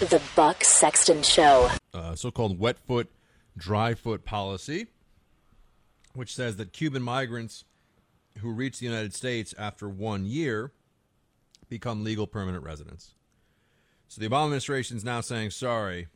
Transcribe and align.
The 0.00 0.20
Buck 0.34 0.64
Sexton 0.64 1.22
Show. 1.22 1.70
Uh, 1.92 2.16
so 2.16 2.32
called 2.32 2.58
wet 2.58 2.78
foot, 2.78 3.12
dry 3.56 3.94
foot 3.94 4.24
policy, 4.24 4.88
which 6.14 6.34
says 6.34 6.56
that 6.56 6.72
Cuban 6.72 7.00
migrants 7.00 7.64
who 8.38 8.50
reach 8.50 8.80
the 8.80 8.86
United 8.86 9.14
States 9.14 9.54
after 9.56 9.88
one 9.88 10.24
year 10.24 10.72
become 11.68 12.02
legal 12.02 12.26
permanent 12.26 12.64
residents. 12.64 13.14
So 14.08 14.20
the 14.20 14.28
Obama 14.28 14.46
administration 14.46 14.96
is 14.96 15.04
now 15.04 15.20
saying, 15.20 15.50
sorry, 15.50 16.08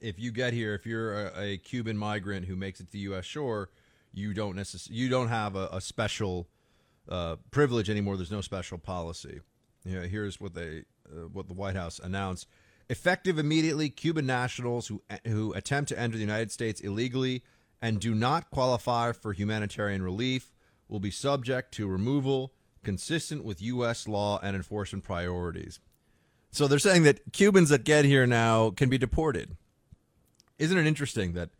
if 0.00 0.20
you 0.20 0.30
get 0.30 0.52
here, 0.52 0.72
if 0.74 0.86
you're 0.86 1.28
a, 1.28 1.32
a, 1.36 1.56
Cuban 1.58 1.98
migrant 1.98 2.46
who 2.46 2.54
makes 2.54 2.80
it 2.80 2.86
to 2.86 2.92
the 2.92 2.98
U.S. 3.00 3.24
shore, 3.24 3.70
you 4.12 4.34
don't 4.34 4.54
necess- 4.54 4.88
you 4.88 5.08
don't 5.08 5.28
have 5.28 5.56
a, 5.56 5.68
a 5.72 5.80
special 5.80 6.48
uh, 7.08 7.36
privilege 7.50 7.90
anymore. 7.90 8.16
There's 8.16 8.30
no 8.30 8.40
special 8.40 8.78
policy. 8.78 9.40
Here's 9.84 10.40
what 10.40 10.54
they 10.54 10.84
uh, 11.10 11.28
what 11.28 11.48
the 11.48 11.54
White 11.54 11.76
House 11.76 11.98
announced. 11.98 12.46
Effective 12.88 13.38
immediately, 13.38 13.88
Cuban 13.88 14.26
nationals 14.26 14.88
who 14.88 15.02
who 15.26 15.52
attempt 15.54 15.88
to 15.88 15.98
enter 15.98 16.16
the 16.16 16.22
United 16.22 16.50
States 16.50 16.80
illegally 16.80 17.42
and 17.80 18.00
do 18.00 18.14
not 18.14 18.50
qualify 18.50 19.12
for 19.12 19.32
humanitarian 19.32 20.02
relief 20.02 20.52
will 20.88 21.00
be 21.00 21.10
subject 21.10 21.72
to 21.74 21.86
removal 21.86 22.52
consistent 22.84 23.44
with 23.44 23.62
U.S. 23.62 24.06
law 24.06 24.38
and 24.42 24.54
enforcement 24.54 25.04
priorities. 25.04 25.80
So 26.50 26.68
they're 26.68 26.78
saying 26.78 27.04
that 27.04 27.32
Cubans 27.32 27.70
that 27.70 27.84
get 27.84 28.04
here 28.04 28.26
now 28.26 28.70
can 28.70 28.88
be 28.88 28.98
deported. 28.98 29.56
Isn't 30.58 30.76
it 30.76 30.86
interesting 30.86 31.32
that 31.32 31.50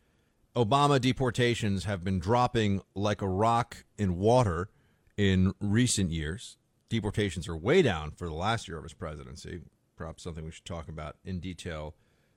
Obama 0.54 1.00
deportations 1.00 1.84
have 1.84 2.04
been 2.04 2.18
dropping 2.18 2.82
like 2.94 3.22
a 3.22 3.28
rock 3.28 3.84
in 3.96 4.18
water 4.18 4.68
in 5.16 5.54
recent 5.60 6.10
years? 6.10 6.58
Deportations 6.92 7.48
are 7.48 7.56
way 7.56 7.80
down 7.80 8.10
for 8.10 8.28
the 8.28 8.34
last 8.34 8.68
year 8.68 8.76
of 8.76 8.82
his 8.82 8.92
presidency. 8.92 9.62
Perhaps 9.96 10.22
something 10.22 10.44
we 10.44 10.50
should 10.50 10.66
talk 10.66 10.88
about 10.88 11.16
in 11.24 11.40
detail 11.40 11.94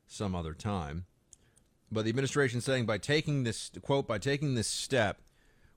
some 0.07 0.33
other 0.33 0.53
time. 0.53 1.05
But 1.91 2.05
the 2.05 2.09
administration 2.09 2.61
saying 2.61 2.85
by 2.85 2.97
taking 2.97 3.43
this 3.43 3.69
quote 3.81 4.07
by 4.07 4.17
taking 4.17 4.55
this 4.55 4.67
step, 4.67 5.21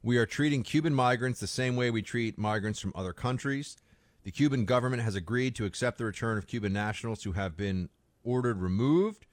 we 0.01 0.17
are 0.17 0.27
treating 0.27 0.63
Cuban 0.63 0.95
migrants 0.95 1.41
the 1.41 1.49
same 1.49 1.75
way 1.75 1.91
we 1.91 2.03
treat 2.03 2.39
migrants 2.39 2.79
from 2.79 2.93
other 2.95 3.13
countries. 3.13 3.77
The 4.23 4.31
Cuban 4.31 4.65
government 4.65 5.03
has 5.03 5.17
agreed 5.17 5.57
to 5.57 5.65
accept 5.65 5.99
the 5.99 6.05
return 6.05 6.39
of 6.39 6.47
Cuban 6.47 6.73
nationals 6.73 7.25
who 7.25 7.33
have 7.33 7.57
been 7.57 7.89
ordered 8.23 8.61
removed, 8.61 9.27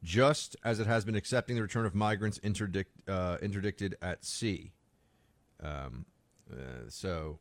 just 0.00 0.54
as 0.62 0.78
it 0.78 0.86
has 0.86 1.04
been 1.04 1.16
accepting 1.16 1.56
the 1.56 1.62
return 1.62 1.86
of 1.86 1.94
migrants 1.94 2.38
interdict, 2.38 2.92
uh, 3.08 3.38
interdicted 3.42 3.96
at 4.00 4.24
sea. 4.24 4.70
Um, 5.60 6.06
uh, 6.52 6.88
so 6.88 7.40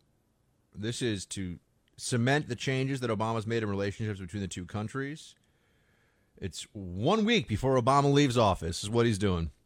this 0.76 1.02
is 1.02 1.26
to 1.28 1.60
cement 1.98 2.50
the 2.50 2.56
changes 2.56 3.00
that 3.02 3.10
Obama's 3.10 3.46
made 3.46 3.64
in 3.64 3.70
relationships 3.70 4.20
between 4.20 4.42
the 4.42 4.48
two 4.48 4.66
countries. 4.66 5.36
It's 6.38 6.66
one 6.74 7.26
week 7.26 7.48
before 7.48 7.80
Obama 7.80 8.12
leaves 8.12 8.38
office, 8.38 8.84
is 8.84 8.90
what 8.90 9.06
he's 9.06 9.20
doing. 9.20 9.52